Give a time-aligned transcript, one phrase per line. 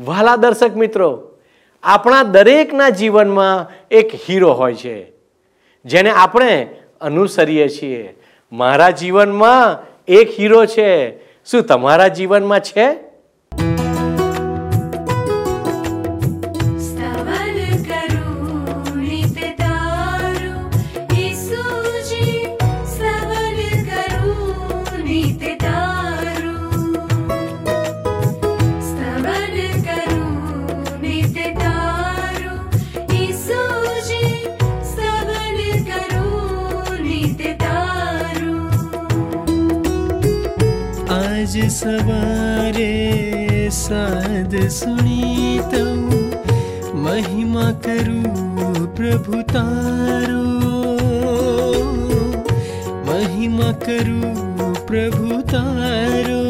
[0.00, 1.28] વહાલા દર્શક મિત્રો,
[1.82, 5.12] આપણા દરેકના જીવનમાં એક હીરો હોય છે,
[5.84, 6.68] જેને આપણે
[7.00, 8.16] અનુસરીએ છીએ.
[8.52, 11.18] મારા જીવનમાં એક હીરો છે.
[11.44, 13.05] શું તમારા જીવનમાં છે?
[41.68, 42.92] सवारे
[43.72, 45.74] साध रेण
[47.04, 48.20] महिमा करु
[48.96, 50.44] प्रभुतारो
[53.08, 54.20] महिमा करु
[54.86, 56.42] प्रभुतारो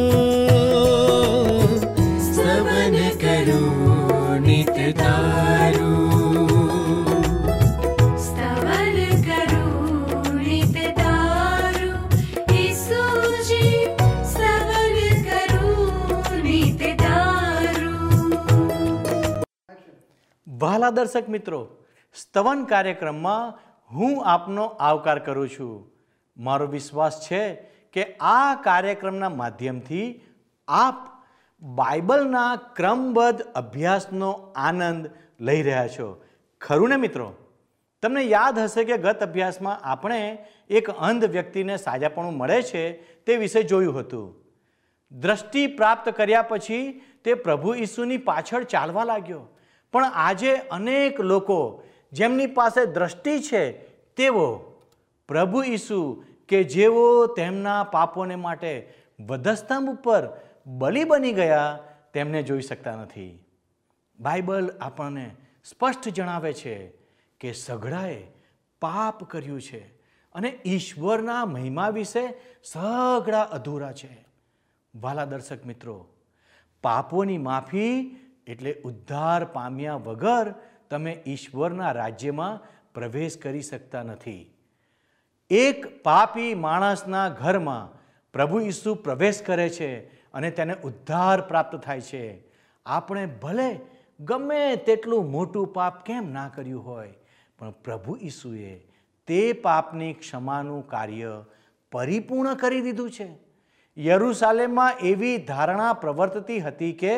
[20.66, 21.76] વહાલા દર્શક મિત્રો,
[22.14, 23.58] સ્તવન કાર્યક્રમમાં
[23.92, 25.92] હું આપનો આવકાર કરું છું.
[26.36, 27.54] મારો વિશ્વાસ છે
[27.92, 30.20] કે આ કાર્યક્રમના માધ્યમથી
[30.68, 31.24] આપ
[31.62, 36.24] બાઇબલના ક્રમબદ્ધ અભ્યાસનો આનંદ લઈ રહ્યા છો.
[36.60, 37.34] ખરું ને મિત્રો?
[38.02, 42.92] તમને યાદ હશે કે ગત અભ્યાસમાં આપણે એક અંધ વ્યક્તિને સાજાપણું મળે છે
[43.24, 44.34] તે વિશે જોયું હતું.
[45.12, 49.55] દ્રષ્ટિ પ્રાપ્ત કર્યા પછી તે પ્રભુ ઈસુની પાછળ ચાલવા લાગ્યો.
[49.96, 53.72] પણ આજે અનેક લોકો જેમની પાસે દ્રષ્ટિ છે
[54.16, 54.56] તેઓ
[55.28, 60.28] પ્રભુ ઈસુ કે જેઓ તેમના પાપોને માટે વધસ્તંભ ઉપર
[60.66, 61.78] બલિ બની ગયા
[62.12, 63.44] તેમને જોઈ શકતા નથી.
[64.20, 65.30] બાઇબલ આપણને
[65.64, 66.92] સ્પષ્ટ જણાવે છે
[67.40, 68.26] કે સઘળાએ
[68.82, 69.80] પાપ કર્યું છે
[70.34, 72.28] અને ઈશ્વરના મહિમા વિશે
[72.64, 74.26] સઘળા અધૂરા છે.
[74.94, 76.08] વાલા દર્શક મિત્રો,
[76.82, 80.54] પાપોની માફી એટલે ઉદ્ધાર પામ્યા વગર
[80.90, 82.60] તમે ઈશ્વરના રાજ્યમાં
[82.94, 84.42] પ્રવેશ કરી શકતા નથી.
[85.50, 87.92] એક પાપી માણસના ઘરમાં
[88.34, 89.90] પ્રભુ ઈસુ પ્રવેશ કરે છે
[90.34, 92.24] અને તેને ઉદ્ધાર પ્રાપ્ત થાય છે.
[92.86, 93.68] આપણે ભલે
[94.20, 97.12] ગમે તેટલું મોટું પાપ કેમ ના કર્યું હોય,
[97.58, 98.72] પણ પ્રભુ ઈસુએ
[99.28, 101.32] તે પાપની ક્ષમાનું કાર્ય
[101.92, 103.28] પરિપૂર્ણ કરી દીધું છે.
[103.96, 107.14] યરુસાલેમમાં એવી ધારણા પ્રવર્તતી હતી કે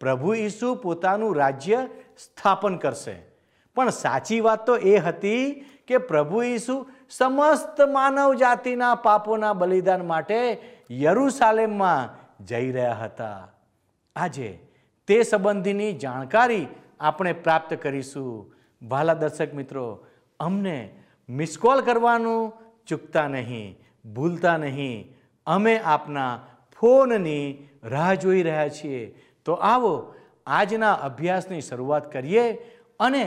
[0.00, 1.88] પ્રભુ ઈસુ પોતાનું રાજ્ય
[2.18, 3.16] સ્થાપન કરશે.
[3.74, 10.60] પણ સાચી વાત તો એ હતી કે પ્રભુ ઈસુ સમસ્ત માનવ જાતિના પાપોના બલિદાન માટે
[10.90, 13.48] યરુસાલેમમાં જઈ રહ્યા હતા.
[14.16, 14.58] આજે
[15.06, 16.66] તે સંબંધીની જાણકારી
[17.00, 18.54] આપણે પ્રાપ્ત કરીશું.
[18.88, 20.06] ભાલા દર્શક મિત્રો,
[20.40, 22.52] અમને મિસકોલ કરવાનું
[22.86, 25.16] ચૂકતા નહીં, ભૂલતા નહીં.
[25.46, 26.40] અમે આપના
[26.80, 29.14] ફોનની રાહ જોઈ રહ્યા છીએ.
[29.44, 30.14] તો આવો
[30.46, 32.44] આજના અભ્યાસની શરૂઆત કરીએ
[33.00, 33.24] અને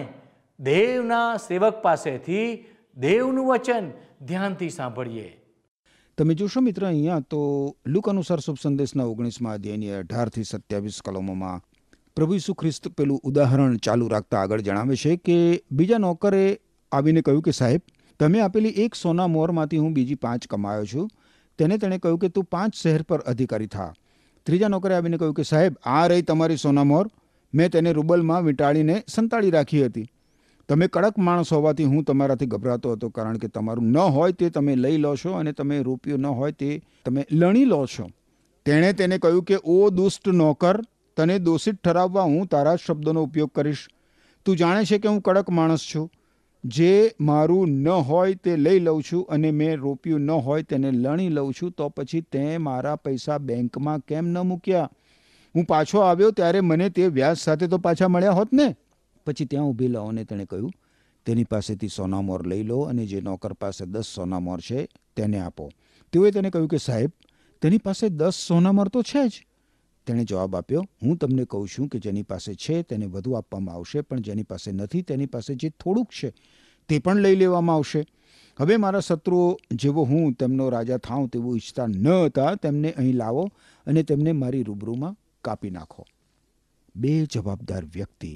[0.60, 2.66] દેવના સેવક પાસેથી
[2.98, 3.92] દેવનું વચન
[4.22, 5.30] ધ્યાનથી સાંભળીએ.
[6.18, 7.42] તમે જોશો મિત્ર અહીંયા તો
[7.86, 11.62] લુક અનુસાર શુભ સંદેશના ઓગણીસમાં અધ્યાયની અઢારથી સત્યાવીસ કલમોમાં
[12.16, 15.38] પ્રભુ ઈસુ ખ્રિસ્ત પેલું ઉદાહરણ ચાલુ રાખતા આગળ જણાવે છે કે
[15.72, 16.60] બીજા નોકરે
[16.92, 17.82] આવીને કહ્યું કે, સાહેબ,
[18.20, 21.08] તમે આપેલી એક સોના મોરમાંથી હું બીજી પાંચ કમાયો છું.
[21.60, 23.94] તેને તેણે કહ્યું કે, તું પાંચ શહેર પર અધિકારી થા.
[24.48, 27.08] ત્રીજા નોકરે આવીને કહ્યું કે, સાહેબ, આ રહી તમારી સોનામોર.
[27.54, 30.08] મેં તેને રૂબલમાં વીંટાળીને સંતાડી રાખી હતી.
[30.70, 34.76] તમે કડક માણસ હોવાથી હું તમારાથી ગભરાતો હતો, કારણ કે તમારું ન હોય તે તમે
[34.76, 38.10] લઈ લો છો અને તમે રૂપિયો ન હોય તે તમે લણી લો છો.
[38.66, 40.82] તેણે તેને કહ્યું કે, ઓ દુષ્ટ નોકર,
[41.18, 43.88] તને દોષિત ઠરાવવા હું તારા શબ્દોનો ઉપયોગ કરીશ.
[44.46, 46.12] તું જાણે છે કે હું કડક માણસ છું.
[46.64, 51.30] જે મારું ન હોય તે લઈ લઉં છું અને મેં રોપ્યું ન હોય તેને લણી
[51.30, 54.90] લઉં છું, તો પછી તે મારા પૈસા બેંકમાં કેમ ન મૂક્યા?
[55.56, 58.76] હું પાછો આવ્યો ત્યારે મને તે વ્યાજ સાથે તો પાછા મળ્યા હોત ને?
[59.26, 60.72] પછી ત્યાં ઊભેલા અને તેણે કહ્યું,
[61.26, 65.70] તેની પાસેથી સોનામોર લઈ લો અને જે નોકર પાસે દસ સોનામોર છે તેને આપો.
[66.12, 67.12] તેઓએ તેને કહ્યું કે, સાહેબ,
[67.62, 69.48] તેની પાસે દસ સોનામોર તો છે જ.
[70.08, 74.02] તેણે જવાબ આપ્યો, હું તમને કહું છું કે જેની પાસે છે તેને વધુ આપવામાં આવશે,
[74.02, 76.34] પણ જેની પાસે નથી તેની પાસે જે થોડુંક છે
[76.90, 78.06] તે પણ લઈ લેવામાં આવશે.
[78.60, 83.50] હવે મારા શત્રુઓ જેવો હું તેમનો રાજા થાઉં તેવું ઈચ્છતા ન હતા, તેમને અહીં લાવો
[83.88, 86.06] અને તેમને મારી રૂબરૂમાં કાપી નાખો.
[86.96, 88.32] બે જવાબદાર વ્યક્તિ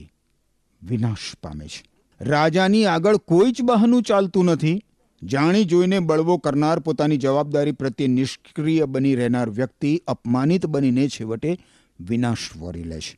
[0.84, 1.84] વિનાશ પામે છે.
[2.22, 4.84] રાજાની આગળ કોઈ જ બહાનું ચાલતું નથી.
[5.24, 11.58] જાણી જોઈને બળવો કરનાર પોતાની જવાબદારી પ્રત્યે નિષ્ક્રિય બની રહેનાર વ્યક્તિ અપમાનિત બનીને છેવટે
[12.00, 13.18] વિનાશ વરી લે છે.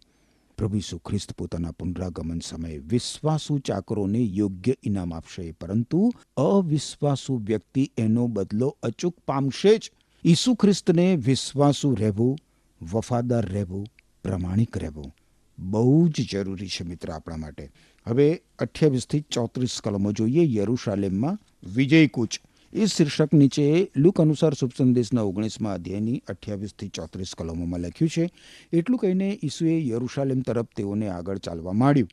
[0.58, 8.28] પ્રભુ ઈસુ ખ્રિસ્ત પોતાના પુનરાગમન સમયે વિશ્વાસુ ચાકરોને યોગ્ય ઇનામ આપશે, પરંતુ અવિશ્વાસુ વ્યક્તિ એનો
[8.28, 9.92] બદલો અચૂક પામશે જ.
[10.26, 12.38] ઈસુ ખ્રિસ્તને વિશ્વાસુ રહેવું,
[12.82, 13.88] વફાદાર રહેવું,
[14.24, 15.16] પ્રમાણિક રહેવું
[15.60, 17.72] બહુ જ જરૂરી છે મિત્ર આપણા માટે.
[18.08, 22.40] હવે અઠ્યાવીસથી ચોત્રીસ કલમો જોઈએ યરુશાલેમમાં વિજય કૂચ.
[22.74, 28.30] એ શીર્ષક નીચે લુક અનુસાર શુભ સંદેશના ઓગણીસમાં અધ્યાયની અઠ્યાવીસથી ચોત્રીસ કલમોમાં લખ્યું છે.
[28.74, 32.10] એટલું કહીને ઈસુએ યરુશાલેમ તરફ તેઓને આગળ ચાલવા માંડ્યું.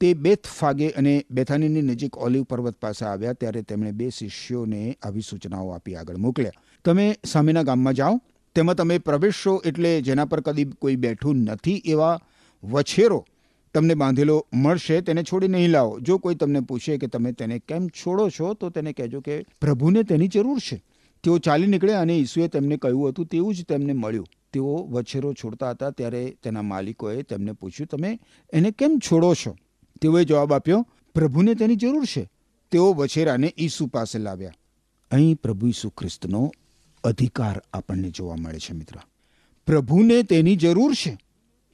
[0.00, 5.20] તે બેથ ફાગે અને બેથાનીની નજીક ઓલિવ પર્વત પાસે આવ્યા ત્યારે તેમણે બે શિષ્યોને આવી
[5.20, 6.52] સૂચનાઓ આપી આગળ મોકલ્યા.
[6.84, 8.20] તમે સામેના ગામમાં જાઓ.
[8.54, 12.20] તેમાં તમે પ્રવેશશો એટલે જેના પર કદી કોઈ બેઠું નથી એવા
[12.64, 13.26] વછેરો
[13.74, 16.00] તમને બાંધેલો મળશે તેને છોડી નહીં લાવો.
[16.00, 20.02] જો કોઈ તમને પૂછે કે તમે તેને કેમ છોડો છો, તો તેને કહેજો કે પ્રભુને
[20.02, 20.84] તેની જરૂર છે.
[21.22, 24.26] તેઓ ચાલી નીકળ્યા અને ઈસુએ તેમને કહ્યું હતું, તેવું જ તેમને મળ્યું.
[24.52, 28.20] તેઓ વછેરો છોડતા હતા ત્યારે તેના માલિકોએ તેમને પૂછ્યું, તમે
[28.52, 29.56] એને કેમ છોડો છો?
[30.00, 32.30] તેઓએ જવાબ આપ્યો, પ્રભુને તેની જરૂર છે.
[32.70, 34.52] તેઓ વછેરાને ઈસુ પાસે લાવ્યા.
[35.10, 36.52] અહીં પ્રભુ ઈસુ ખ્રિસ્તનો
[37.04, 38.96] અધિકાર આપણને જોવા મળે છે, મિત્ર.
[39.66, 41.18] પ્રભુને તેની જરૂર છે.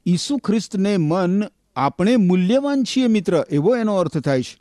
[0.06, 1.42] ઈસુ ખ્રિસ્તને મન
[1.78, 4.58] આપણે મૂલ્યવાન છીએ મિત્ર, એવો એનો અર્થ થાય છે.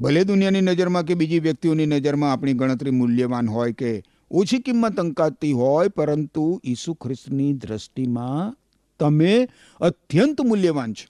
[0.00, 5.52] ભલે દુનિયાની નજરમાં કે બીજી વ્યક્તિઓની નજરમાં આપણી ગણતરી મૂલ્યવાન હોય કે ઓછી કિંમત અંકાતી
[5.52, 8.56] હોય, પરંતુ ઈસુ ખ્રિસ્તની દ્રષ્ટિમાં
[9.00, 9.48] તમે
[9.80, 11.08] અત્યંત મૂલ્યવાન છો.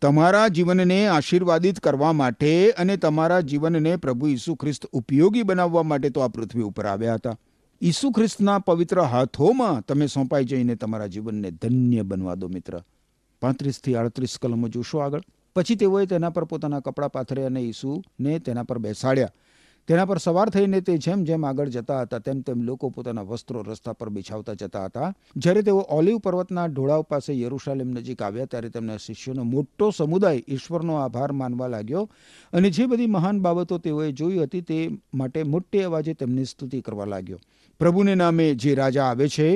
[0.00, 6.20] તમારા જીવનને આશીર્વાદિત કરવા માટે અને તમારા જીવનને પ્રભુ ઈસુ ખ્રિસ્ત ઉપયોગી બનાવવા માટે તો
[6.20, 7.38] આ પૃથ્વી ઉપર આવ્યા હતા.
[7.82, 12.82] ઈસુ ખ્રિસ્તના પવિત્ર હાથોમાં તમે સોંપાઈ જઈને તમારા જીવનને ધન્ય બનવા દો મિત્ર.
[13.42, 15.20] પાંત્રીસથી આડત્રીસ કલમો જોશો આગળ.
[15.56, 19.32] પછી તેઓએ તેના પર પોતાના કપડાં પાથર્યા અને ઈસુને તેના પર બેસાડ્યા.
[19.88, 23.62] તેના પર સવાર થઈને તે જેમ જેમ આગળ જતા હતા, તેમ તેમ લોકો પોતાના વસ્ત્રો
[23.62, 25.14] રસ્તા પર બિછાવતા જતા હતા.
[25.36, 30.94] જ્યારે તેઓ ઓલિવ પર્વતના ઢોળાવ પાસે યરુશાલેમ નજીક આવ્યા, ત્યારે તેમના શિષ્યોનો મોટો સમુદાય ઈશ્વરનો
[30.94, 32.10] આભાર માનવા લાગ્યો
[32.52, 34.78] અને જે બધી મહાન બાબતો તેઓએ જોઈ હતી તે
[35.14, 37.38] માટે મોટે અવાજે તેમની સ્તુતિ કરવા લાગ્યો.
[37.80, 39.48] પ્રભુને નામે જે રાજા આવે છે,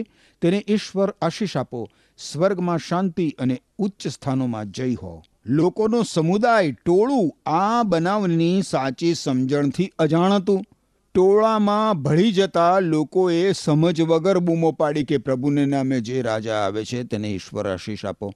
[0.42, 1.88] તેને ઈશ્વર આશીષ આપો.
[2.18, 5.22] સ્વર્ગમાં શાંતિ અને ઉચ્ચ સ્થાનોમાં જય હો.
[5.46, 10.64] લોકોનો સમુદાય ટોળું આ બનાવની સાચી સમજણથી અજાણ હતું
[11.14, 17.04] ટોળામાં ભળી જતા લોકોએ સમજ વગર બૂમો પાડી કે પ્રભુને નામે જે રાજા આવે છે
[17.04, 18.32] તેને ઈશ્વર આશીષ આપો.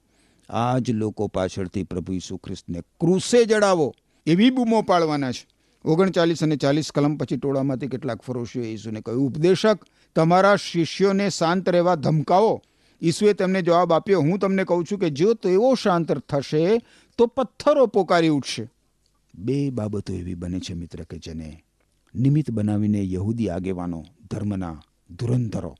[0.49, 3.93] આ જ લોકો પાછળથી પ્રભુ ઈસુ ખ્રિસ્તને ક્રુસે જડાવો
[4.25, 5.47] એવી બૂમો પાડવાના છે.
[5.85, 9.79] ઓગણચાલીસ અને ચાલીસ કલમ પછી ટોળામાંથી કેટલાક ફરોશીઓ ઈસુને કહ્યું, ઉપદેશક,
[10.15, 12.61] તમારા શિષ્યોને શાંત રહેવા ધમકાવો.
[13.01, 16.81] ઈસુએ તેમને જવાબ આપ્યો, હું તમને કહું છું કે જો તેઓ શાંત થશે,
[17.17, 18.69] તો પથ્થરો પોકારી ઉઠશે.
[19.35, 21.63] બે બાબતો એવી બને છે મિત્ર કે જેને
[22.15, 24.81] નિમિત્ત બનાવીને યહૂદી આગેવાનો, ધર્મના
[25.19, 25.75] ધુરંધરો,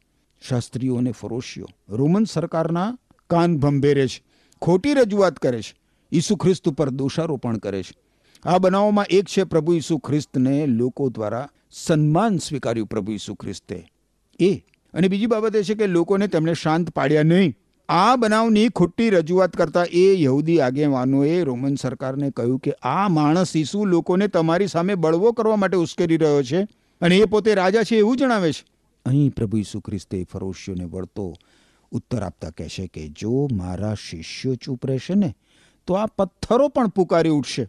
[0.47, 2.97] શાસ્ત્રીઓ અને ફરોશીઓ, રોમન સરકારના
[3.29, 4.23] કાન ભંભેરે છે,
[4.61, 5.75] ખોટી રજૂઆત કરે છે,
[6.11, 7.95] ઈસુ ખ્રિસ્ત ઉપર દોષારોપણ કરે છે.
[8.43, 13.87] આ બનાવોમાં એક છે પ્રભુ ઈસુ ખ્રિસ્તને લોકો દ્વારા સન્માન સ્વીકાર્યું પ્રભુ ઈસુ ખ્રિસ્તે.
[14.39, 17.55] એ અને બીજી બાબત એ છે કે લોકોને તેમણે શાંત પાડ્યા નહીં.
[17.89, 23.85] આ બનાવની ખોટી રજૂઆત કરતા એ યહૂદી આગેવાનોએ રોમન સરકારને કહ્યું કે આ માણસ ઈસુ
[23.85, 26.61] લોકોને તમારી સામે બળવો કરવા માટે ઉશ્કેરી રહ્યો છે
[27.01, 28.63] અને એ પોતે રાજા છે એવું જણાવે છે.
[29.05, 31.33] અહીં પ્રભુ ઈસુ ખ્રિસ્તે ફરોશીઓને વળતો
[31.91, 35.35] ઉત્તર આપતા કહેશે કે જો મારા શિષ્યો ચૂપ રહેશે ને,
[35.87, 37.67] તો આ પથ્થરો પણ પુકારી ઉઠશે.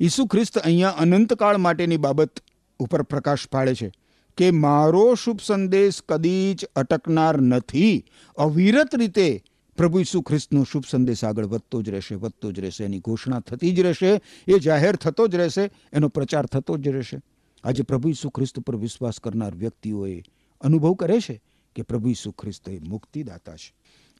[0.00, 2.40] ઈસુ ખ્રિસ્ત અહીંયા અનંતકાળ માટેની બાબત
[2.80, 3.92] ઉપર પ્રકાશ પાડે છે.
[4.36, 8.04] કે મારો શુભ સંદેશ કદી જ અટકનાર નથી.
[8.38, 9.42] અવિરત રીતે
[9.76, 13.70] પ્રભુ ઈસુ ખ્રિસ્તનો શુભ સંદેશ આગળ વધતો જ રહેશે, વધતો જ રહેશે, એની ઘોષણા થતી
[13.70, 17.20] જ રહેશે, એ જાહેર થતો જ રહેશે, એનો પ્રચાર થતો જ રહેશે.
[17.64, 20.22] આજે પ્રભુ ઈસુ ખ્રિસ્ત પર વિશ્વાસ કરનાર વ્યક્તિઓએ
[20.60, 21.42] અનુભવ કરે છે
[21.76, 23.74] કે પ્રભુ ઈસુ ખ્રિસ્ત એ મુક્તિદાતા છે.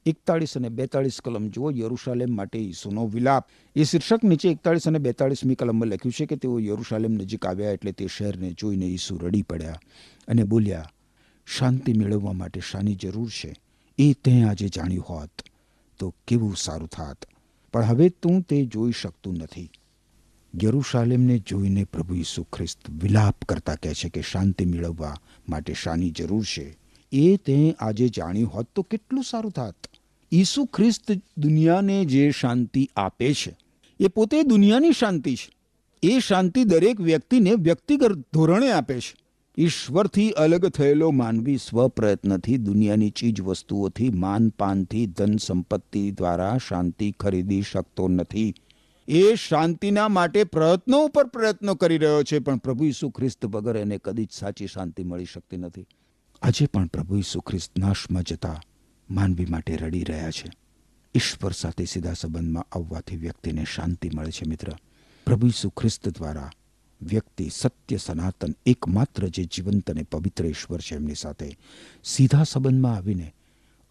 [0.05, 3.47] એકતાળીસ અને બેતાળીસ કલમ જુઓ યરુશાલેમ માટે ઈસુનો વિલાપ.
[3.75, 7.91] એ શીર્ષક નીચે એકતાળીસ અને બેતાળીસમી કલમમાં લખ્યું છે કે તેઓ યરુશાલેમ નજીક આવ્યા એટલે
[7.91, 9.79] તે શહેરને જોઈને ઈસુ રડી પડ્યા
[10.27, 10.91] અને બોલ્યા,
[11.47, 13.55] શાંતિ મેળવવા માટે શાની જરૂર છે.
[13.97, 15.41] એ તે આજે જાણ્યું હોત
[15.99, 17.25] તો કેવું સારું થાત.
[17.73, 19.69] પણ હવે તું તે જોઈ શકતું નથી.
[20.63, 25.15] યરુશાલેમને જોઈને પ્રભુ ઈસુ ખ્રિસ્ત વિલાપ કરતા કહે છે કે શાંતિ મેળવવા
[25.49, 26.77] માટે શાની જરૂર છે.
[27.11, 29.75] એ તે આજે જાણ્યું હોત તો કેટલું સારું થાત.
[30.31, 33.57] ઈસુ ખ્રિસ્ત દુનિયાને જે શાંતિ આપે છે,
[33.99, 35.55] એ પોતે દુનિયાની શાંતિ છે.
[36.03, 39.15] એ શાંતિ દરેક વ્યક્તિને વ્યક્તિગત ધોરણે આપે છે.
[39.57, 48.07] ઈશ્વરથી અલગ થયેલો માનવી સ્વપ્રયત્નથી, દુનિયાની ચીજ વસ્તુઓથી, માનપાનથી, ધન સંપત્તિ દ્વારા શાંતિ ખરીદી શકતો
[48.07, 48.53] નથી.
[49.07, 53.97] એ શાંતિના માટે પ્રયત્નો ઉપર પ્રયત્નો કરી રહ્યો છે, પણ પ્રભુ ઈસુ ખ્રિસ્ત વગર એને
[53.97, 55.87] કદી જ સાચી શાંતિ મળી શકતી નથી.
[56.41, 58.61] આજે પણ પ્રભુ ઈસુ ખ્રિસ્ત નાશમાં જતા
[59.09, 60.51] માનવી માટે રડી રહ્યા છે.
[61.15, 64.71] ઈશ્વર સાથે સીધા સંબંધમાં આવવાથી વ્યક્તિને શાંતિ મળે છે, મિત્ર.
[65.25, 66.49] પ્રભુ ઈસુ ખ્રિસ્ત દ્વારા
[67.01, 71.57] વ્યક્તિ, સત્ય, સનાતન, એકમાત્ર જે જીવંત અને પવિત્ર ઈશ્વર છે, એમની સાથે
[72.03, 73.33] સીધા સંબંધમાં આવીને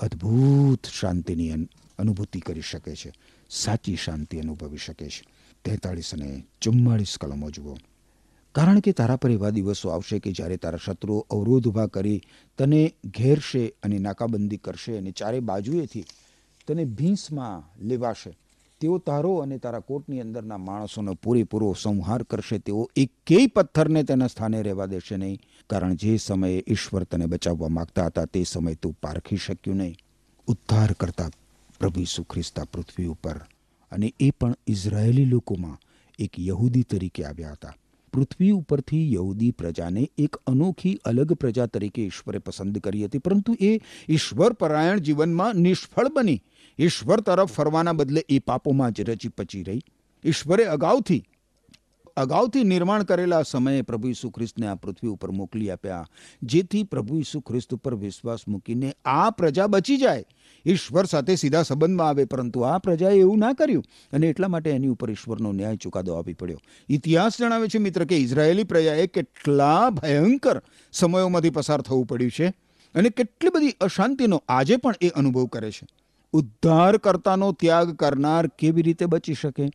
[0.01, 1.53] અદ્ભુત શાંતિની
[1.99, 3.13] અનુભૂતિ કરી શકે છે.
[3.51, 5.25] સાચી શાંતિ અનુભવી શકે છે.
[5.65, 7.77] તેતાળીસ અને ચુમ્માળીસ કલમો જુઓ.
[8.55, 12.21] કારણ કે તારા પર એવા દિવસો આવશે કે જ્યારે તારા શત્રુઓ અવરોધ ઊભા કરી
[12.59, 12.83] તને
[13.17, 16.05] ઘેરશે અને નાકાબંધી કરશે અને ચારે બાજુએથી
[16.69, 18.33] તને ભીંસમાં લેવાશે.
[18.81, 22.59] તેઓ તારો અને તારા કોટની અંદરના માણસોનો પૂરેપૂરો સંહાર કરશે.
[22.59, 25.39] તેઓ એકેય પથ્થરને તેના સ્થાને રહેવા દેશે નહીં,
[25.71, 29.97] કારણ જે સમયે ઈશ્વર તને બચાવવા માગતા હતા તે સમય તું પારખી શક્યું નહીં.
[30.49, 31.31] ઉદ્ધાર કરતા
[31.81, 33.39] પ્રભુ ઈસુ ખ્રિસ્ત પૃથ્વી ઉપર
[33.93, 35.79] અને એ પણ ઇઝરાયેલી લોકોમાં
[36.19, 37.75] એક યહૂદી તરીકે આવ્યા હતા.
[38.15, 43.73] પૃથ્વી ઉપરથી યહૂદી પ્રજાને એક અનોખી અલગ પ્રજા તરીકે ઈશ્વરે પસંદ કરી હતી, પરંતુ એ
[44.09, 46.41] ઈશ્વર પરાયણ જીવનમાં નિષ્ફળ બની.
[46.79, 49.83] ઈશ્વર તરફ ફરવાના બદલે એ પાપોમાં જ રચી પચી રહી.
[50.25, 51.23] ઈશ્વરે અગાઉથી
[52.17, 56.07] અગાઉથી નિર્માણ કરેલા સમયે પ્રભુ ઈસુ ખ્રિસ્તને આ પૃથ્વી ઉપર મોકલી આપ્યા.
[56.43, 60.25] જેથી પ્રભુ ઈસુ ખ્રિસ્ત ઉપર વિશ્વાસ મૂકીને આ પ્રજા બચી જાય.
[60.67, 64.89] ઈશ્વર સાથે સીધા સંબંધમાં આવે, પરંતુ આ પ્રજાએ એવું ના કર્યું અને એટલા માટે એની
[64.89, 66.59] ઉપર ઈશ્વરનો ન્યાય ચુકાદો આપી પડ્યો.
[66.89, 72.47] ઇતિહાસ જણાવે છે, મિત્ર, કે ઇઝરાયેલી પ્રજાએ કેટલા ભયંકર સમયોમાંથી પસાર થવું પડ્યું છે
[72.95, 75.87] અને કેટલી બધી અશાંતિનો આજે પણ એ અનુભવ કરે છે.
[76.33, 79.69] ઉદ્ધાર કરતાનો ત્યાગ કરનાર કેવી રીતે બચી શકે?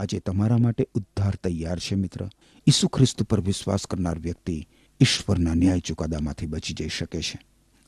[0.00, 2.28] આજે તમારા માટે ઉદ્ધાર તૈયાર છે, મિત્ર.
[2.68, 4.68] ઈસુ ખ્રિસ્ત પર વિશ્વાસ કરનાર વ્યક્તિ
[5.00, 7.40] ઈશ્વરના ન્યાય ચુકાદામાંથી બચી જઈ શકે છે.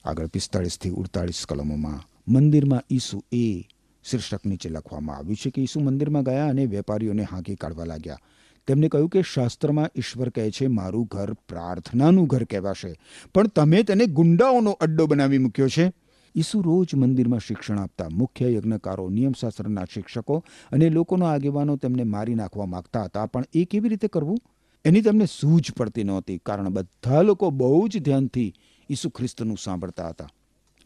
[0.04, 3.61] આગળ પિસ્તાળીસથી ઉડતાળીસ કલમોમાં મંદિરમાં ઈસુ એ
[4.04, 8.19] શીર્ષક નીચે લખવામાં આવ્યું છે કે ઈસુ મંદિરમાં ગયા અને વેપારીઓને હાંકી કાઢવા લાગ્યા.
[8.66, 12.95] તેમણે કહ્યું કે શાસ્ત્રમાં ઈશ્વર કહે છે, મારું ઘર પ્રાર્થનાનું ઘર કહેવાશે.
[13.35, 15.92] પણ તમે તેને ગુંડાઓનો અડ્ડો બનાવી મૂક્યો છે.
[16.34, 22.66] ઈસુ રોજ મંદિરમાં શિક્ષણ આપતા મુખ્ય યજ્ઞકારો, નિયમશાસ્ત્રના શિક્ષકો અને લોકોના આગેવાનો તેમને મારી નાખવા
[22.66, 23.26] માગતા હતા.
[23.26, 24.38] પણ એ કેવી રીતે કરવું?
[24.84, 28.54] એની તેમને સૂઝ પડતી નહોતી, કારણ બધા લોકો બહુ જ ધ્યાનથી
[28.90, 30.28] ઈસુ ખ્રિસ્તનું સાંભળતા હતા.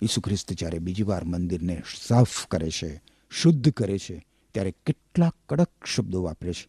[0.02, 5.70] ઈસુ ખ્રિસ્ત જ્યારે બીજી વાર મંદિરને સાફ કરે છે, શુદ્ધ કરે છે, ત્યારે કેટલા કડક
[5.84, 6.68] શબ્દો વાપરે છે.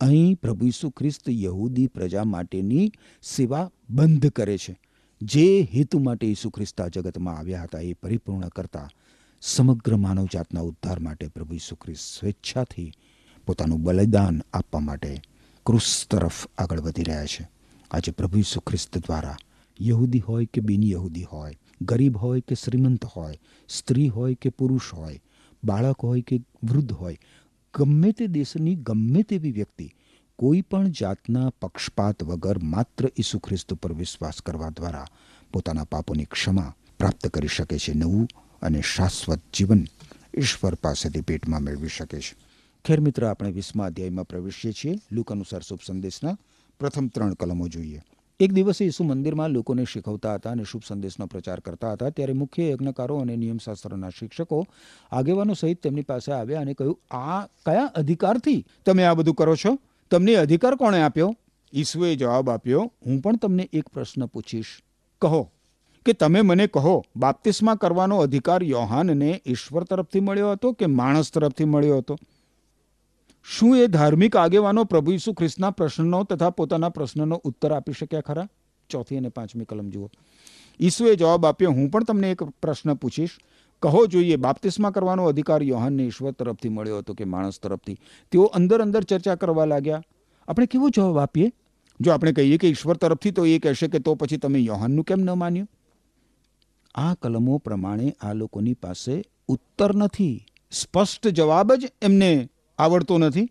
[0.00, 2.92] અહીં પ્રભુ ઈસુ ખ્રિસ્ત યહૂદી પ્રજા માટેની
[3.22, 4.80] સેવા બંધ કરે છે.
[5.22, 8.88] જે હેતુ માટે ઈસુ ખ્રિસ્તા જગતમાં આવ્યા હતા એ પરિપૂર્ણ કરતા
[9.40, 12.92] સમગ્ર માનવજાતના ઉદ્ધાર માટે પ્રભુ ઈસુ ખ્રિસ્ત સ્વેચ્છાથી
[13.46, 15.22] પોતાનું બલિદાન આપવા માટે
[15.66, 17.48] ક્રુસ તરફ આગળ વધી રહ્યા છે.
[17.90, 19.36] આજે પ્રભુ ઈસુ ખ્રિસ્ત દ્વારા
[19.80, 23.34] યહૂદી હોય કે બિન યહૂદી હોય, ગરીબ હોય કે શ્રીમંત હોય,
[23.68, 25.20] સ્ત્રી હોય કે પુરુષ હોય,
[25.64, 27.18] બાળક હોય કે વૃદ્ધ હોય,
[27.74, 29.94] ગમે તે દેશની ગમે તેવી વ્યક્તિ
[30.38, 35.06] કોઈ પણ જાતના પક્ષપાત વગર માત્ર ઈસુ ખ્રિસ્ત પર વિશ્વાસ કરવા દ્વારા
[35.52, 38.28] પોતાના પાપોની ક્ષમા પ્રાપ્ત કરી શકે છે, નવું
[38.62, 39.86] અને શાશ્વત જીવન
[40.38, 42.36] ઈશ્વર પાસેથી પેટમાં મેળવી શકે છે.
[42.84, 44.98] ખેર મિત્ર, આપણે વીસમા અધ્યાયમાં પ્રવેશીએ છીએ.
[45.12, 46.36] લુક અનુસાર શુભ સંદેશના
[46.78, 48.02] પ્રથમ ત્રણ કલમો જોઈએ.
[48.40, 52.10] એક દિવસે ઈસુ મંદિરમાં લોકોને શીખવતા હતા અને શુભ સંદેશનો પ્રચાર કરતા હતા.
[52.10, 54.66] ત્યારે મુખ્ય યજ્ઞકારો અને નિયમશાસ્ત્રના શિક્ષકો
[55.12, 59.78] આગેવાનો સહિત તેમની પાસે આવ્યા અને કહ્યું, આ કયા અધિકારથી તમે આ બધું કરો છો?
[60.10, 61.36] તમને અધિકાર કોણે આપ્યો?
[61.74, 64.66] ઈસુએ જવાબ આપ્યો, હું પણ તમને એક પ્રશ્ન પૂછીશ.
[65.20, 65.50] કહો,
[66.06, 71.64] કે તમે મને કહો, બાપ્તિસ્મા કરવાનો અધિકાર યોહાનને ઈશ્વર તરફથી મળ્યો હતો કે માણસ તરફથી
[71.64, 72.16] મળ્યો હતો?
[73.44, 78.48] શું એ ધાર્મિક આગેવાનો પ્રભુ ઈસુ ખ્રિસ્તના પ્રશ્નનો તથા પોતાના પ્રશ્નનો ઉત્તર આપી શક્યા ખરા?
[78.90, 80.10] ચોથી અને પાંચમી કલમ જુઓ.
[80.80, 83.30] ઈસુએ જવાબ આપ્યો, હું પણ તમને એક પ્રશ્ન પૂછીશ.
[83.82, 87.98] કહો જોઈએ, બાપ્તિસ્મા કરવાનો અધિકાર યોહાનને ઈશ્વર તરફથી મળ્યો હતો કે માણસ તરફથી?
[88.30, 90.02] તેઓ અંદર અંદર ચર્ચા કરવા લાગ્યા.
[90.48, 91.52] આપણે કેવો જવાબ આપીએ?
[92.00, 95.20] જો આપણે કહીએ કે ઈશ્વર તરફથી તો એ કહેશે કે તો પછી તમે યોહાનનું કેમ
[95.20, 95.68] ન માન્યું?
[96.94, 100.46] આ કલમો પ્રમાણે આ લોકોની પાસે ઉત્તર નથી.
[100.70, 103.48] સ્પષ્ટ જવાબ જ એમને આવડતો નથી.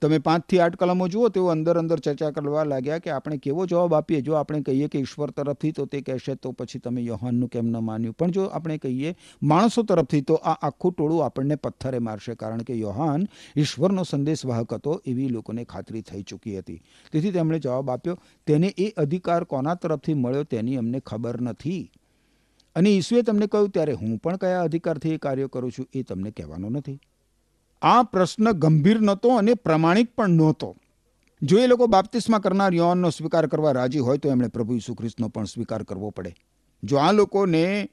[0.00, 3.94] તમે પાંચથી આઠ કલમો જુઓ, તેઓ અંદર અંદર ચર્ચા કરવા લાગ્યા કે આપણે કેવો જવાબ
[3.94, 4.20] આપીએ?
[4.20, 7.76] જો આપણે કહીએ કે ઈશ્વર તરફથી, તો તે કહેશે, તો પછી તમે યોહાનનું કેમ ન
[7.78, 8.14] માન્યું?
[8.14, 12.74] પણ જો આપણે કહીએ માણસો તરફથી, તો આ આખું ટોળું આપણને પથ્થરે મારશે, કારણ કે
[12.74, 13.26] યોહાન
[13.56, 16.82] ઈશ્વરનો સંદેશવાહક હતો એવી લોકોને ખાતરી થઈ ચૂકી હતી.
[17.12, 21.90] તેથી તેમણે જવાબ આપ્યો, તેને એ અધિકાર કોના તરફથી મળ્યો તેની અમને ખબર નથી.
[22.76, 26.30] અને ઈસુએ તમને કહ્યું, ત્યારે હું પણ કયા અધિકારથી એ કાર્ય કરું છું, એ તમને
[26.30, 27.00] કહેવાનો નથી.
[27.82, 30.76] આ પ્રશ્ન ગંભીર નહોતો અને પ્રમાણિક પણ નહોતો.
[31.42, 35.28] જો એ લોકો બાપ્તિસ્મા કરનાર યોહાનનો સ્વીકાર કરવા રાજી હોય તો એમણે પ્રભુ ઈસુ ખ્રિસ્તનો
[35.28, 36.34] પણ સ્વીકાર કરવો પડે.
[36.84, 37.88] જો આ લોકોને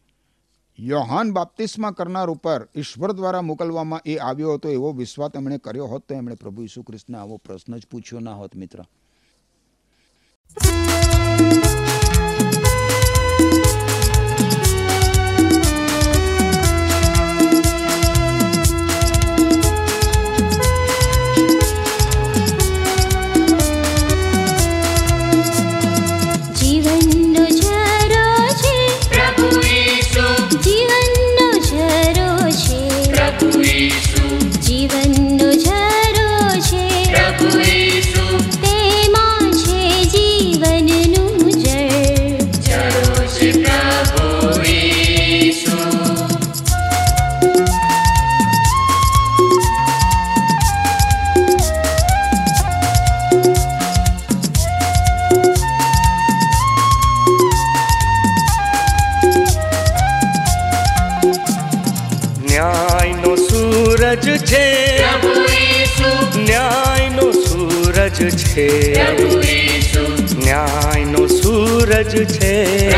[0.80, 6.08] યોહાન બાપ્તિસ્મા કરનાર ઉપર ઈશ્વર દ્વારા મોકલવામાં એ આવ્યો હતો એવો વિશ્વાસ એમણે કર્યો હોત
[6.08, 8.80] તો એમણે પ્રભુ ઈસુ ખ્રિસ્તને આવો પ્રશ્ન જ પૂછ્યો ના હોત મિત્ર.
[68.24, 68.94] સૂરજ છે.
[70.46, 72.90] ન્યાયનો સૂરજ છે.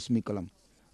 [0.00, 0.46] દસમી કલમ.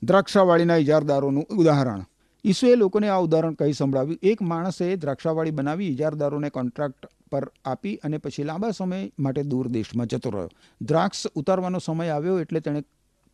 [0.02, 2.02] દ્રાક્ષાવાળીના ઇજારદારોનું ઉદાહરણ.
[2.44, 8.18] ઈસુએ લોકોને આ ઉદાહરણ કહી સંભળાવ્યું, એક માણસે દ્રાક્ષાવાળી બનાવી ઇજારદારોને કોન્ટ્રાક્ટ પર આપી અને
[8.18, 10.50] પછી લાંબા સમય માટે દૂર દેશમાં જતો રહ્યો.
[10.80, 12.82] દ્રાક્ષ ઉતારવાનો સમય આવ્યો એટલે તેણે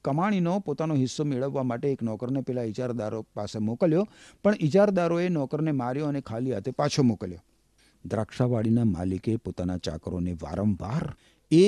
[0.05, 4.05] કમાણીનો પોતાનો હિસ્સો મેળવવા માટે એક નોકરને પેલા ઇજારદારો પાસે મોકલ્યો,
[4.45, 7.43] પણ ઇજારદારોએ નોકરને માર્યો અને ખાલી હાથે પાછો મોકલ્યો.
[8.05, 11.05] દ્રાક્ષાવાળીના માલિકે પોતાના ચાકરોને વારંવાર
[11.51, 11.67] એ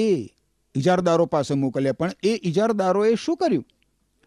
[0.75, 3.67] ઇજારદારો પાસે મોકલ્યા, પણ એ ઇજારદારોએ શું કર્યું?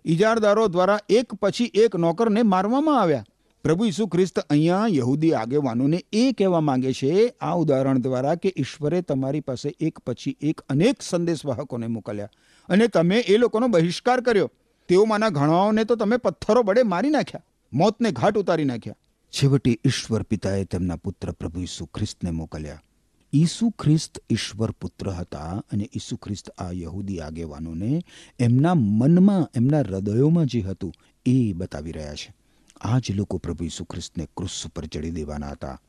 [0.08, 3.26] ઇજારદારો દ્વારા એક પછી એક નોકરને મારવામાં આવ્યા.
[3.66, 9.02] પ્રભુ ઈસુ ખ્રિસ્ત અહીંયા યહૂદી આગેવાનોને એ કહેવા માંગે છે, આ ઉદાહરણ દ્વારા કે ઈશ્વરે
[9.02, 12.32] તમારી પાસે એક પછી એક અનેક સંદેશવાહકોને મોકલ્યા
[12.70, 14.50] અને તમે એ લોકોનો બહિષ્કાર કર્યો.
[14.90, 19.00] તેઓમાંના ઘણાઓને તો તમે પથ્થરો વડે મારી નાખ્યા, મોતને ઘાટ ઉતારી નાખ્યા.
[19.34, 22.82] છેવટે ઈશ્વર પિતાએ તેમના પુત્ર પ્રભુ ઈસુ ખ્રિસ્તને મોકલ્યા.
[23.38, 28.04] ઈસુ ખ્રિસ્ત ઈશ્વર પુત્ર હતા અને ઈસુ ખ્રિસ્ત આ યહૂદી આગેવાનોને
[28.40, 30.94] એમના મનમાં, એમના હૃદયોમાં જે હતું
[31.26, 32.36] એ બતાવી રહ્યા છે.
[32.82, 35.82] આ જ લોકો પ્રભુ ઈસુ ખ્રિસ્તને ક્રુસ ઉપર ચડી દેવાના હતા.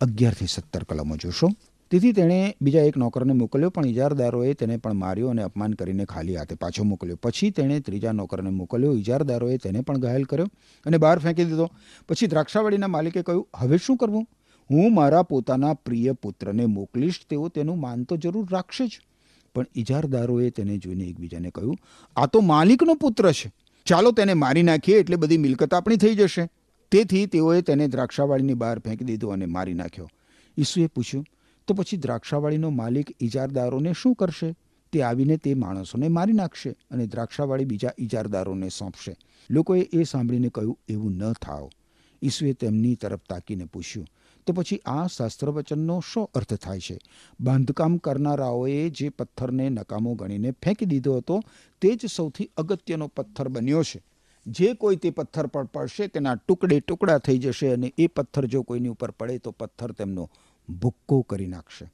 [0.00, 1.48] અગિયારથી સત્તર કલમો જોશો.
[1.90, 6.36] તેથી તેણે બીજા એક નોકરને મોકલ્યો, પણ ઇજારદારોએ તેને પણ માર્યો અને અપમાન કરીને ખાલી
[6.36, 7.16] હાથે પાછો મોકલ્યો.
[7.16, 10.46] પછી તેણે ત્રીજા નોકરને મોકલ્યો ઇજારદારોએ તેને પણ ઘાયલ કર્યો
[10.86, 11.70] અને બહાર ફેંકી દીધો.
[12.08, 14.26] પછી દ્રાક્ષાવાડીના માલિકે કહ્યું, હવે શું કરવું?
[14.70, 19.00] હું મારા પોતાના પ્રિય પુત્રને મોકલીશ, તેઓ તેનું માન તો જરૂર રાખશે જ.
[19.54, 21.76] પણ ઇજારદારોએ તેને જોઈને એકબીજાને કહ્યું,
[22.16, 23.52] આ તો માલિકનો પુત્ર છે.
[23.84, 26.48] ચાલો તેને મારી નાખીએ, એટલે બધી મિલકત આપણી થઈ જશે.
[26.90, 30.08] તેથી તેઓએ તેને દ્રાક્ષાવાળીની બહાર ફેંકી દીધો અને મારી નાખ્યો.
[30.58, 31.24] ઈસુએ પૂછ્યું,
[31.66, 34.54] તો પછી દ્રાક્ષાવાળીનો માલિક ઇજારદારોને શું કરશે?
[34.92, 39.16] તે આવીને તે માણસોને મારી નાખશે અને દ્રાક્ષાવાળી બીજા ઇજારદારોને સોંપશે.
[39.50, 41.70] લોકોએ એ સાંભળીને કહ્યું, એવું ન થાવ
[42.22, 44.06] ઈસુએ તેમની તરફ તાકીને પૂછ્યું
[44.46, 46.98] તો પછી આ શાસ્ત્રવચનનો શો અર્થ થાય છે?
[47.40, 51.42] બાંધકામ કરનારાઓએ જે પથ્થરને નકામો ગણીને ફેંકી દીધો હતો,
[51.80, 54.02] તે જ સૌથી અગત્યનો પથ્થર બન્યો છે.
[54.46, 58.62] જે કોઈ તે પથ્થર પર પડશે, તેના ટુકડે ટુકડા થઈ જશે અને એ પથ્થર જો
[58.62, 60.30] કોઈની ઉપર પડે, તો પથ્થર તેમનો
[60.68, 61.92] ભૂક્કો કરી નાખશે.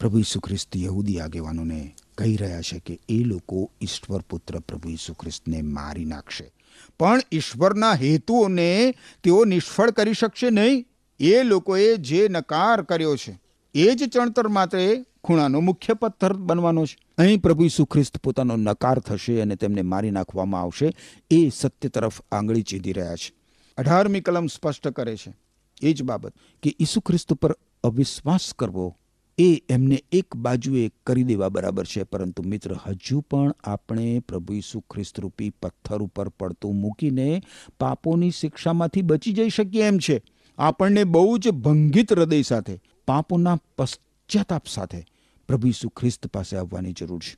[0.00, 5.14] પ્રભુ ઈસુ ખ્રિસ્ત યહૂદી આગેવાનોને કહી રહ્યા છે કે એ લોકો ઈશ્વર પુત્ર પ્રભુ ઈસુ
[5.14, 6.52] ખ્રિસ્તને મારી નાખશે.
[6.98, 10.84] પણ ઈશ્વરના હેતુઓને તેઓ નિષ્ફળ કરી શકશે નહીં.
[11.20, 13.40] એ લોકોએ જે નકાર કર્યો છે
[13.74, 16.96] એ જ ચણતર માત્ર ખૂણાનો મુખ્ય પથ્થર બનવાનો છે.
[17.18, 20.90] અહીં પ્રભુ ઈસુ ખ્રિસ્ત પોતાનો નકાર થશે અને તેમને મારી નાખવામાં આવશે
[21.30, 23.32] એ સત્ય તરફ આંગળી ચીધી રહ્યા છે.
[23.78, 25.34] અઢારમી કલમ સ્પષ્ટ કરે છે
[25.82, 28.96] એ જ બાબત કે ઈસુ ખ્રિસ્ત પર અવિશ્વાસ કરવો
[29.38, 34.80] એ એમને એક બાજુએ કરી દેવા બરાબર છે પરંતુ મિત્ર હજુ પણ આપણે પ્રભુ ઈસુ
[34.80, 37.42] ખ્રિસ્ત રૂપી પથ્થર ઉપર પડતું મૂકીને
[37.80, 40.22] પાપોની શિક્ષામાંથી બચી જઈ શકીએ એમ છે.
[40.58, 45.04] આપણને બહુ જ ભંગિત હૃદય સાથે, પાપોના પશ્ચાતાપ સાથે
[45.48, 47.36] પ્રભુ ઈસુ ખ્રિસ્ત પાસે આવવાની જરૂર છે.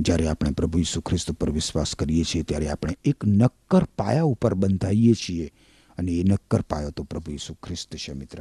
[0.00, 4.54] જ્યારે આપણે પ્રભુ ઈસુ ખ્રિસ્ત પર વિશ્વાસ કરીએ છીએ, ત્યારે આપણે એક નક્કર પાયા ઉપર
[4.54, 5.52] બંધાઈએ છીએ
[5.98, 8.38] અને એ નક્કર પાયો તો પ્રભુ ઈસુ ખ્રિસ્ત છે, મિત્ર.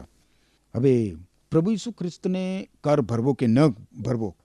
[0.75, 1.15] હવે
[1.51, 3.67] પ્રભુ ઈસુ ખ્રિસ્તને કર ભરવો કે ન
[4.01, 4.36] ભરવો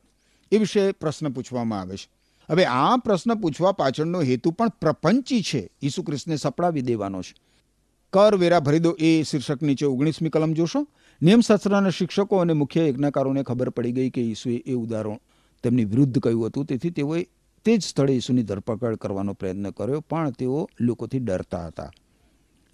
[0.53, 2.11] એ વિશે પ્રશ્ન પૂછવામાં આવે છે.
[2.51, 5.71] હવે આ પ્રશ્ન પૂછવા પાછળનો હેતુ પણ પ્રપંચી છે.
[5.83, 7.50] ઈસુ ખ્રિસ્તને સપડાવી દેવાનો છે.
[8.13, 10.87] કર વેરા ભરી દો એ શીર્ષક નીચે ઓગણીસમી કલમ જોશો.
[11.23, 15.21] નિયમશાસ્ત્રના શિક્ષકો અને મુખ્ય યજ્ઞકારોને ખબર પડી ગઈ કે ઈસુએ એ ઉદાહરણ
[15.63, 16.65] તેમની વિરુદ્ધ કહ્યું હતું.
[16.65, 17.27] તેથી તેઓએ
[17.65, 21.91] તે જ સ્થળે ઈસુની ધરપકડ કરવાનો પ્રયત્ન કર્યો, પણ તેઓ લોકોથી ડરતા હતા.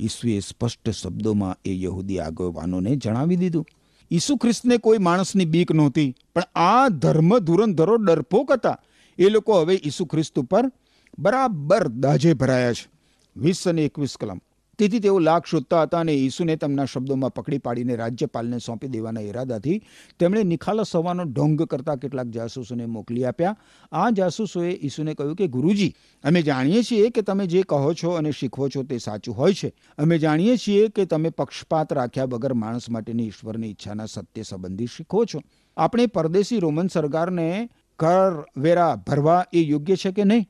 [0.00, 3.66] ઈસુએ સ્પષ્ટ શબ્દોમાં એ યહૂદી આગેવાનોને જણાવી દીધું,
[4.10, 8.78] ઈસુ ખ્રિસ્તને કોઈ માણસની બીક નહોતી, પણ આ ધર્મ ધુરંધરો ડરપોક હતા.
[9.18, 10.70] એ લોકો હવે ઈસુ ખ્રિસ્ત ઉપર
[11.18, 12.90] બરાબર દાજે ભરાયા છે.
[13.36, 14.40] વીસ અને એકવીસ કલમ.
[14.78, 19.82] તેથી તેઓ લાખ શોધતા હતા અને ઈસુને તેમના શબ્દોમાં પકડી પાડીને રાજ્યપાલને સોંપી દેવાના ઈરાદાથી
[20.18, 23.56] તેમણે નિખાલસ હોવાનો ઢોંગ કરતા કેટલાક જાસૂસોને મોકલી આપ્યા.
[23.92, 28.30] આ જાસૂસોએ ઈસુને કહ્યું કે, ગુરુજી, અમે જાણીએ છીએ કે તમે જે કહો છો અને
[28.30, 29.72] શીખવો છો તે સાચું હોય છે.
[29.98, 35.24] અમે જાણીએ છીએ કે તમે પક્ષપાત રાખ્યા વગર માણસ માટેની ઈશ્વરની ઈચ્છાના સત્ય સંબંધી શીખવો
[35.24, 35.40] છો.
[35.76, 40.46] આપણે પરદેશી રોમન સરકારને કર વેરા ભરવા એ યોગ્ય છે કે નહીં?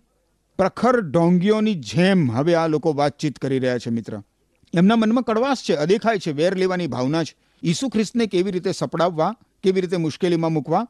[0.58, 4.22] પ્રખર ઢોંગીઓની જેમ હવે આ લોકો વાતચીત કરી રહ્યા છે, મિત્ર.
[4.74, 7.36] એમના મનમાં કડવાશ છે, અદેખાય છે, વેર લેવાની ભાવના છે.
[7.62, 10.88] ઈસુ ખ્રિસ્તને કેવી રીતે સપડાવવા, કેવી રીતે મુશ્કેલીમાં મૂકવા?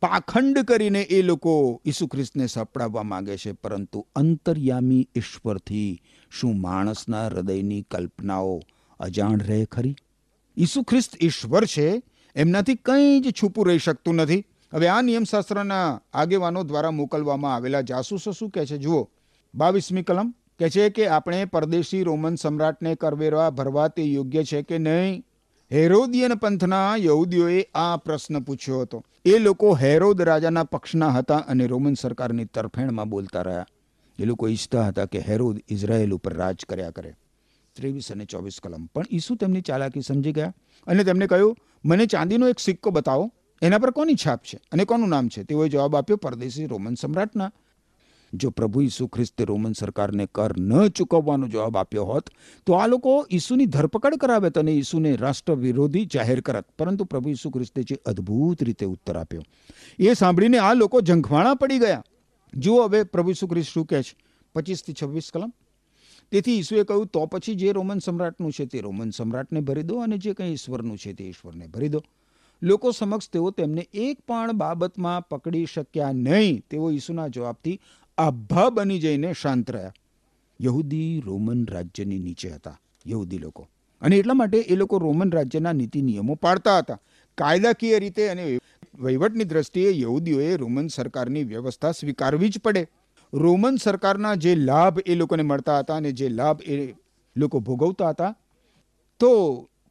[0.00, 7.82] પાખંડ કરીને એ લોકો ઈસુ ખ્રિસ્તને સપડાવવા માંગે છે, પરંતુ અંતર્યામી ઈશ્વરથી શું માણસના હૃદયની
[7.82, 8.60] કલ્પનાઓ
[9.00, 9.94] અજાણ રહે ખરી?
[10.56, 12.02] ઈસુ ખ્રિસ્ત ઈશ્વર છે,
[12.36, 14.44] એમનાથી કંઈ જ છૂપું રહી શકતું નથી.
[14.72, 18.78] હવે આ નિયમશાસ્ત્રના આગેવાનો દ્વારા મોકલવામાં આવેલા જાસૂસો શું કહે છે?
[18.78, 19.08] જુઓ.
[19.54, 24.78] બાવીસમી કલમ કહે છે કે આપણે પરદેશી રોમન સમ્રાટને કરવેરા ભરવા તે યોગ્ય છે કે
[24.78, 25.24] નહીં?
[25.72, 29.04] હેરોદિયન પંથના યહૂદીઓએ આ પ્રશ્ન પૂછ્યો હતો.
[29.24, 33.66] એ લોકો હેરોદ રાજાના પક્ષના હતા અને રોમન સરકારની તરફેણમાં બોલતા રહ્યા.
[34.18, 37.14] એ લોકો ઈચ્છતા હતા કે હેરોદ ઇઝરાયેલ ઉપર રાજ કર્યા કરે.
[37.72, 38.86] ત્રેવીસ અને ચોવીસ કલમ.
[38.86, 40.54] પણ ઈસુ તેમની ચાલાકી સમજી ગયા
[40.86, 43.32] અને તેમને કહ્યું, મને ચાંદીનો એક સિક્કો બતાવો.
[43.62, 45.42] એના પર કોની છાપ છે અને કોનું નામ છે?
[45.42, 47.52] તેઓએ જવાબ આપ્યો પરદેશી રોમન સમ્રાટના.
[48.34, 52.30] જો પ્રભુ ઈસુ ખ્રિસ્તે રોમન સરકારને કર ન ચૂકવવાનો જવાબ આપ્યો હોત,
[52.66, 56.66] તો આ લોકો ઈસુની ધરપકડ કરાવત અને ઈસુને રાષ્ટ્ર વિરોધી જાહેર કરત.
[56.78, 59.42] પરંતુ પ્રભુ ઈસુ ખ્રિસ્તે જે અદ્ભુત રીતે ઉત્તર આપ્યો.
[59.98, 62.04] એ સાંભળીને આ લોકો ઝંખવાણા પડી ગયા.
[62.54, 64.16] જુઓ હવે પ્રભુ ઈસુ ખ્રિસ્ત શું કહે છે?
[64.54, 65.52] પચીસથી છવ્વીસ કલમ?
[66.32, 70.18] તેથી ઈસુએ કહ્યું, તો પછી જે રોમન સમ્રાટનું છે તે રોમન સમ્રાટને ભરી દો અને
[70.18, 72.02] જે કંઈ ઈશ્વરનું છે તે ઈશ્વરને ભરી દો.
[72.62, 77.80] લોકો સમક્ષ તેઓ તેમને એક પણ બાબતમાં પકડી શક્યા નહીં, તેઓ ઈસુના જવાબથી
[78.18, 79.92] આભા બની જઈને શાંત રહ્યા.
[80.60, 83.68] યહૂદી રોમન રાજ્યની નીચે હતા, યહૂદી લોકો.
[84.02, 86.98] અને એટલા માટે એ લોકો રોમન રાજ્યના નીતિ નિયમો પાળતા હતા.
[87.38, 88.58] કાયદાકીય રીતે અને
[89.00, 92.88] વહીવટની દ્રષ્ટિએ યહૂદીઓએ રોમન સરકારની વ્યવસ્થા સ્વીકારવી જ પડે.
[93.32, 96.94] રોમન સરકારના જે લાભ એ લોકોને મળતા હતા અને જે લાભ એ
[97.36, 98.34] લોકો ભોગવતા હતા,
[99.20, 99.30] તો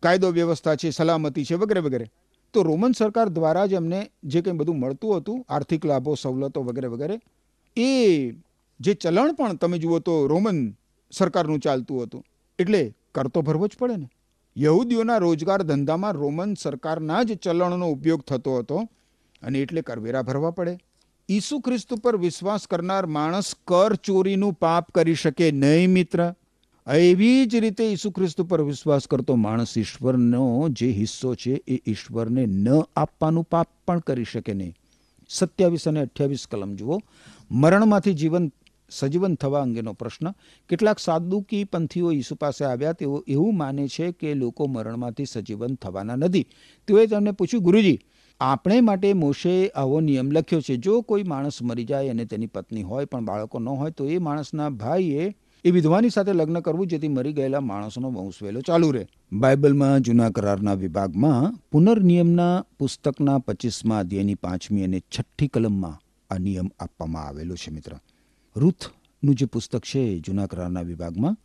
[0.03, 2.11] કાયદો વ્યવસ્થા છે, સલામતી છે, વગેરે વગેરે.
[2.53, 6.87] તો રોમન સરકાર દ્વારા જ એમને જે કંઈ બધું મળતું હતું, આર્થિક લાભો, સવલતો વગેરે
[6.87, 7.19] વગેરે,
[7.77, 7.89] એ
[8.79, 10.73] જે ચલણ પણ તમે જુઓ તો રોમન
[11.11, 12.23] સરકારનું ચાલતું હતું.
[12.59, 14.09] એટલે કર તો ભરવો જ પડે ને.
[14.57, 18.87] યહૂદીઓના રોજગાર ધંધામાં રોમન સરકારના જ ચલણનો ઉપયોગ થતો હતો
[19.41, 20.77] અને એટલે કરવેરા ભરવા પડે.
[21.29, 26.33] ઈસુ ખ્રિસ્ત ઉપર વિશ્વાસ કરનાર માણસ કર ચોરીનું પાપ કરી શકે નહીં, મિત્ર.
[26.89, 32.45] એવી જ રીતે ઈસુ ખ્રિસ્ત ઉપર વિશ્વાસ કરતો માણસ ઈશ્વરનો જે હિસ્સો છે એ ઈશ્વરને
[32.45, 34.73] ન આપવાનું પાપ પણ કરી શકે નહીં.
[35.29, 36.99] સત્યાવીસ અને અઠ્યાવીસ કલમ જુઓ.
[37.51, 38.51] મરણમાંથી જીવન
[38.89, 40.31] સજીવન થવા અંગેનો પ્રશ્ન.
[40.69, 42.93] કેટલાક સાદુકી પંથીઓ ઈસુ પાસે આવ્યા.
[42.93, 46.45] તેઓ એવું માને છે કે લોકો મરણમાંથી સજીવન થવાના નથી.
[46.87, 47.99] તેઓએ તેમને પૂછ્યું, ગુરુજી,
[48.39, 50.77] આપણે માટે મોશે આવો નિયમ લખ્યો છે.
[50.77, 54.17] જો કોઈ માણસ મરી જાય અને તેની પત્ની હોય પણ બાળકો ન હોય તો એ
[54.17, 59.07] માણસના ભાઈએ એ વિધવાની સાથે લગ્ન કરવું જેથી મરી ગયેલા માણસનો વંશવેલો ચાલુ રહે.
[59.33, 67.23] બાઇબલમાં જૂના કરારના વિભાગમાં પુનર્નિયમના પુસ્તકના પચીસમાં અધ્યાયની પાંચમી અને છઠ્ઠી કલમમાં આ નિયમ આપવામાં
[67.23, 67.91] આવેલો છે મિત્ર.
[68.55, 71.37] રૂથનું જે પુસ્તક છે જૂના કરારના વિભાગમાં,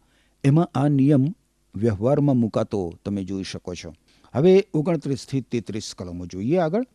[0.45, 1.35] એમાં આ નિયમ
[1.75, 3.95] વ્યવહારમાં મુકાતો તમે જોઈ શકો છો.
[4.35, 6.87] હવે ઓગણત્રીસથી તેત્રીસ કલમો જોઈએ આગળ.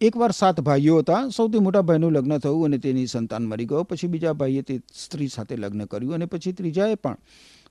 [0.00, 3.82] એકવાર સાત ભાઈઓ હતા, સૌથી મોટા ભાઈનું લગ્ન થયું અને તેની સંતાન મરી ગયો.
[3.82, 7.16] પછી બીજા ભાઈએ તે સ્ત્રી સાથે લગ્ન કર્યું અને પછી ત્રીજાએ પણ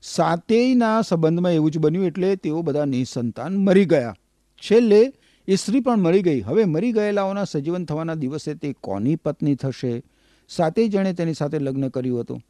[0.02, 4.14] સાતેયના સંબંધમાં એવું જ બન્યું એટલે તેઓ બધા નિસંતાન મરી ગયા.
[4.58, 5.12] છેલ્લે
[5.48, 6.40] એ સ્ત્રી પણ મરી ગઈ.
[6.40, 10.02] હવે મરી ગયેલાઓના સજીવન થવાના દિવસે તે કોની પત્ની થશે?
[10.48, 12.42] સાતેય જણે તેની સાથે લગ્ન કર્યું હતું.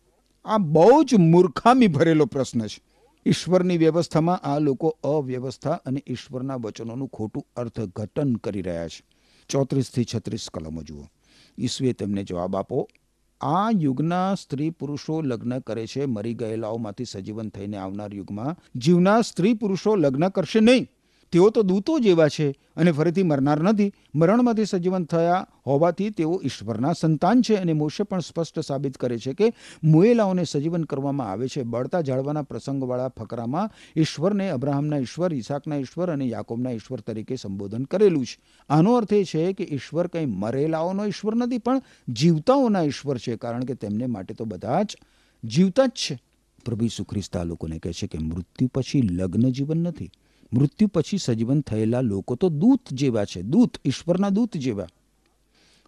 [0.44, 2.82] આ બહુ જ મૂર્ખામી ભરેલો પ્રશ્ન છે.
[3.26, 9.17] ઈશ્વરની વ્યવસ્થામાં આ લોકો અવ્યવસ્થા અને ઈશ્વરના વચનોનું ખોટું અર્થઘટન કરી રહ્યા છે.
[9.48, 11.08] ચોત્રીસથી છત્રીસ કલમો જુઓ.
[11.58, 12.88] ઈસુએ તેમને જવાબ આપો,
[13.40, 19.54] આ યુગના સ્ત્રી પુરુષો લગ્ન કરે છે, મરી ગયેલાઓમાંથી સજીવન થઈને આવનાર યુગમાં જીવના સ્ત્રી
[19.54, 20.86] પુરુષો લગ્ન કરશે નહીં.
[21.32, 23.92] તેઓ તો દૂતો જેવા છે અને ફરીથી મરનાર નથી.
[24.14, 29.32] મરણમાંથી સજીવન થયા હોવાથી તેઓ ઈશ્વરના સંતાન છે અને મોશે પણ સ્પષ્ટ સાબિત કરે છે
[29.32, 29.52] કે
[29.84, 31.62] મુએલાઓને સજીવન કરવામાં આવે છે.
[31.62, 38.26] બળતા જાળવાના પ્રસંગવાળા ફકરામાં ઈશ્વરને અબ્રાહમના ઈશ્વર, ઈસાકના ઈશ્વર અને યાકોબના ઈશ્વર તરીકે સંબોધન કરેલું
[38.26, 38.38] છે.
[38.68, 43.64] આનો અર્થ એ છે કે ઈશ્વર કંઈ મરેલાઓનો ઈશ્વર નથી, પણ જીવતાઓના ઈશ્વર છે, કારણ
[43.64, 44.96] કે તેમને માટે તો બધા જ
[45.44, 46.18] જીવતા જ છે.
[46.64, 50.10] પ્રભુ સુખ્રિસ્તા લોકોને કહે છે કે મૃત્યુ પછી લગ્ન જીવન નથી.
[50.52, 53.42] મૃત્યુ પછી સજીવન થયેલા લોકો તો દૂત જેવા છે.
[53.42, 54.86] દૂત, ઈશ્વરના દૂત જેવા.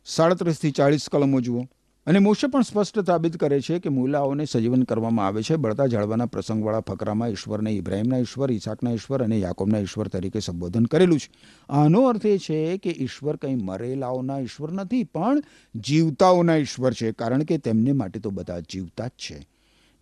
[0.05, 1.63] સાડત્રીસથી ચાળીસ કલમો જુઓ.
[2.07, 5.57] અને મોશે પણ સ્પષ્ટ સાબિત કરે છે કે મૂલાઓને સજીવન કરવામાં આવે છે.
[5.57, 11.19] બળતા જાળવાના પ્રસંગવાળા ફકરામાં ઈશ્વરને ઇબ્રાહિમના ઈશ્વર, ઈસાકના ઈશ્વર અને યાકોબના ઈશ્વર તરીકે સંબોધન કરેલું
[11.19, 11.31] છે.
[11.69, 15.43] આનો અર્થ એ છે કે ઈશ્વર કંઈ મરેલાઓના ઈશ્વર નથી, પણ
[15.75, 17.13] જીવતાઓના ઈશ્વર છે.
[17.13, 19.49] કારણ કે તેમને માટે તો બધા જીવતા જ છે.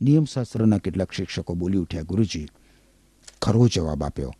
[0.02, 2.48] નિયમશાસ્ત્રના કેટલાક શિક્ષકો બોલી ઉઠ્યા, ગુરુજી,
[3.42, 4.32] ખરો જવાબ આપ્યો.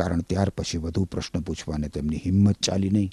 [0.00, 3.10] કારણ ત્યાર પછી વધુ પ્રશ્ન પૂછવાને તેમની હિંમત ચાલી નહીં.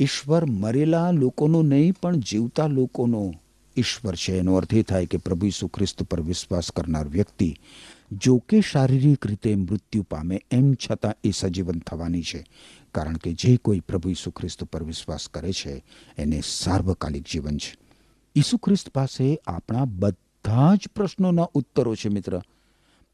[0.00, 3.34] ઈશ્વર મરેલા લોકોનો નહીં, પણ જીવતા લોકોનો.
[3.76, 7.56] ઈશ્વર છે એનો અર્થ એ થાય કે પ્રભુ ઈસુ ખ્રિસ્ત પર વિશ્વાસ કરનાર વ્યક્તિ,
[8.12, 12.46] જો કે શારીરિક રીતે મૃત્યુ પામે એમ છતાં એ સજીવન થવાની છે.
[12.94, 15.84] કારણ કે જે કોઈ પ્રભુ ઈસુ ખ્રિસ્ત પર વિશ્વાસ કરે છે,
[16.18, 17.76] એને સાર્વકાલિક જીવન છે.
[18.36, 22.40] ઈસુ ખ્રિસ્ત પાસે આપણા બધા જ પ્રશ્નોના ઉત્તરો છે મિત્ર.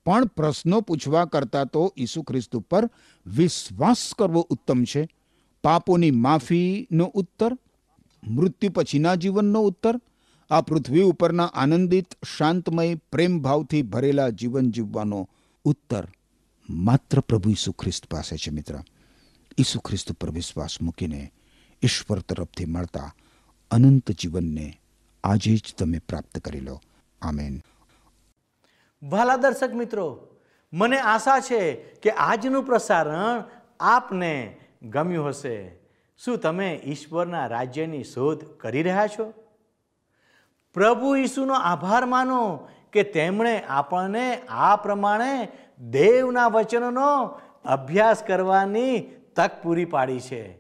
[0.07, 2.91] પણ પ્રશ્નો પૂછવા કરતાં તો ઈસુ ખ્રિસ્ત ઉપર
[3.27, 5.09] વિશ્વાસ કરવો ઉત્તમ છે.
[5.65, 7.59] પાપોની માફીનો ઉત્તર,
[8.29, 10.01] મૃત્યુ પછીના જીવનનો ઉત્તર,
[10.51, 12.07] આ પૃથ્વી ઉપરના આનંદિત,
[12.39, 15.29] શાંતમય પ્રેમ ભાવથી ભરેલા જીવન જીવવાનો
[15.65, 16.09] ઉત્તર
[16.71, 18.75] માત્ર પ્રભુ ઈસુ ખ્રિસ્ત પાસે છે મિત્ર.
[19.59, 21.33] ઈસુ ખ્રિસ્ત પર વિશ્વાસ મૂકીને
[21.83, 23.15] ઈશ્વર તરફથી મળતા
[23.71, 24.81] અનંત જીવનને
[25.25, 26.81] આજે જ તમે પ્રાપ્ત કરી લો.
[27.23, 27.63] આમેન.
[29.03, 30.27] ભલા દર્શક મિત્રો,
[30.73, 33.45] મને આશા છે કે આજનું પ્રસારણ
[33.81, 35.79] આપને ગમ્યું હશે.
[36.25, 39.33] શું તમે ઈશ્વરના રાજ્યની શોધ કરી રહ્યા છો?
[40.75, 45.49] પ્રભુ ઈસુનો આભાર માનો કે તેમણે આપણને આ પ્રમાણે
[45.81, 49.01] દેવના વચનોનો અભ્યાસ કરવાની
[49.37, 50.59] તક પૂરી પાડી છે.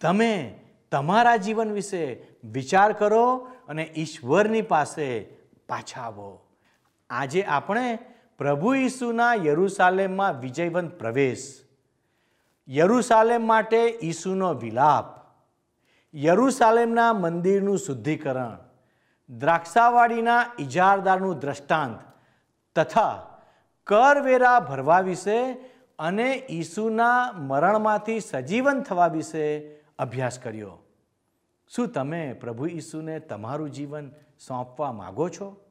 [0.00, 5.20] તમે તમારા જીવન વિશે વિચાર કરો અને ઈશ્વરની પાસે
[5.68, 6.49] પાછા આવો.
[7.10, 7.98] આજે આપણે
[8.38, 11.60] પ્રભુ ઈસુના યરુસાલેમમાં વિજયવંત પ્રવેશ.
[12.68, 15.04] યરુસાલેમ માટે ઈસુનો વિલાપ.
[16.14, 18.58] યરુસાલેમના મંદિરનું શુદ્ધિકરણ.
[19.30, 21.98] દ્રાક્ષાવાડીના ઇજારદારનું દ્રષ્ટાંત
[22.76, 23.26] તથા
[23.86, 25.52] કરવેરા ભરવા વિશે
[25.98, 30.78] અને ઈસુના મરણમાંથી સજીવન થવા વિશે અભ્યાસ કર્યો.
[31.68, 34.10] શું તમે પ્રભુ ઈસુને તમારું જીવન
[34.48, 35.69] સોંપવા માગો છો?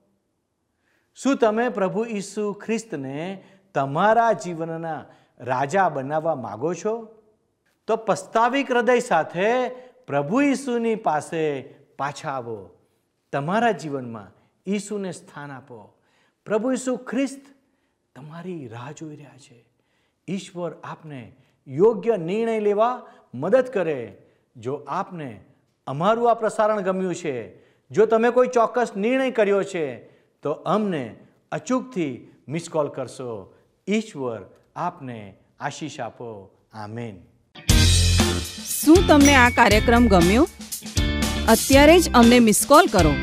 [1.23, 5.05] શું તમે પ્રભુ ઈસુ ખ્રિસ્તને તમારા જીવનના
[5.39, 7.07] રાજા બનાવવા માગો છો?
[7.87, 9.69] તો પસ્તાવિક હૃદય સાથે
[10.07, 11.61] પ્રભુ ઈસુની પાસે
[11.97, 12.69] પાછા આવો.
[13.31, 14.27] તમારા જીવનમાં
[14.67, 15.97] ઈસુને સ્થાન આપો.
[16.45, 17.41] પ્રભુ ઈસુ ખ્રિસ્ત
[18.15, 19.65] તમારી રાહ જોઈ રહ્યા છે.
[20.27, 21.35] ઈશ્વર આપને
[21.67, 24.17] યોગ્ય નિર્ણય લેવા મદદ કરે.
[24.55, 25.43] જો આપને
[25.87, 31.15] અમારું આ પ્રસારણ ગમ્યું છે, જો તમે કોઈ ચોક્કસ નિર્ણય કર્યો છે તો અમને
[31.51, 33.53] અચૂકથી મિસ કોલ કરશો.
[33.87, 34.41] ઈશ્વર
[34.75, 36.51] આપને આશીષ આપો.
[36.73, 37.17] આમેન.
[38.79, 40.47] શું તમને આ કાર્યક્રમ ગમ્યો?
[41.49, 43.13] અત્યારે જ અમને મિસ કોલ કરો.